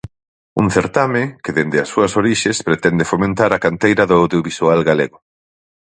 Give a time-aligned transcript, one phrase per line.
[0.61, 5.17] Un certame que, dende as súas orixes, pretende fomentar a canteira do audiovisual galego.